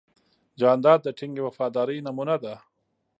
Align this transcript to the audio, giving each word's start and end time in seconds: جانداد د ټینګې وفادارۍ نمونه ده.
جانداد 0.59 0.99
د 1.03 1.07
ټینګې 1.17 1.41
وفادارۍ 1.47 1.97
نمونه 2.05 2.35
ده. 2.43 2.53